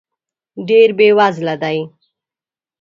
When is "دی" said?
1.63-1.77